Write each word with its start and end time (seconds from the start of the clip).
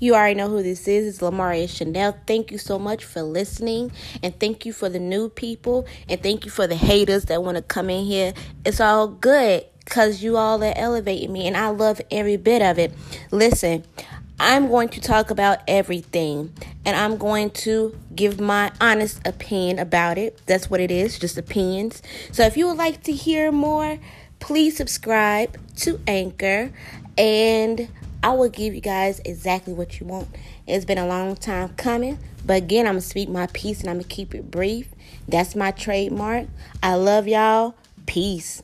You 0.00 0.14
already 0.14 0.36
know 0.36 0.48
who 0.48 0.62
this 0.62 0.86
is. 0.86 1.06
It's 1.06 1.18
Lamaria 1.18 1.68
Chanel. 1.68 2.16
Thank 2.26 2.52
you 2.52 2.58
so 2.58 2.78
much 2.78 3.04
for 3.04 3.22
listening. 3.22 3.90
And 4.22 4.38
thank 4.38 4.64
you 4.64 4.72
for 4.72 4.88
the 4.88 5.00
new 5.00 5.28
people. 5.28 5.86
And 6.08 6.22
thank 6.22 6.44
you 6.44 6.50
for 6.50 6.66
the 6.68 6.76
haters 6.76 7.24
that 7.24 7.42
want 7.42 7.56
to 7.56 7.62
come 7.62 7.90
in 7.90 8.04
here. 8.04 8.32
It's 8.64 8.80
all 8.80 9.08
good 9.08 9.64
because 9.84 10.22
you 10.22 10.36
all 10.36 10.62
are 10.62 10.72
elevating 10.76 11.32
me. 11.32 11.48
And 11.48 11.56
I 11.56 11.68
love 11.70 12.00
every 12.12 12.36
bit 12.36 12.62
of 12.62 12.78
it. 12.78 12.92
Listen, 13.32 13.84
I'm 14.38 14.68
going 14.68 14.88
to 14.90 15.00
talk 15.00 15.30
about 15.30 15.60
everything. 15.66 16.52
And 16.84 16.96
I'm 16.96 17.16
going 17.16 17.50
to 17.50 17.98
give 18.14 18.38
my 18.38 18.70
honest 18.80 19.26
opinion 19.26 19.80
about 19.80 20.16
it. 20.16 20.40
That's 20.46 20.70
what 20.70 20.80
it 20.80 20.92
is, 20.92 21.18
just 21.18 21.36
opinions. 21.36 22.02
So 22.30 22.44
if 22.44 22.56
you 22.56 22.68
would 22.68 22.76
like 22.76 23.02
to 23.02 23.12
hear 23.12 23.50
more, 23.50 23.98
please 24.38 24.76
subscribe 24.76 25.58
to 25.78 26.00
Anchor. 26.06 26.70
And 27.16 27.88
I 28.22 28.30
will 28.30 28.48
give 28.48 28.74
you 28.74 28.80
guys 28.80 29.20
exactly 29.24 29.72
what 29.72 30.00
you 30.00 30.06
want. 30.06 30.28
It's 30.66 30.84
been 30.84 30.98
a 30.98 31.06
long 31.06 31.36
time 31.36 31.70
coming, 31.70 32.18
but 32.44 32.56
again, 32.56 32.86
I'm 32.86 32.94
gonna 32.94 33.00
speak 33.00 33.28
my 33.28 33.46
piece 33.48 33.80
and 33.80 33.88
I'm 33.88 33.96
gonna 33.96 34.08
keep 34.08 34.34
it 34.34 34.50
brief. 34.50 34.88
That's 35.28 35.54
my 35.54 35.70
trademark. 35.70 36.46
I 36.82 36.94
love 36.94 37.28
y'all. 37.28 37.74
Peace. 38.06 38.62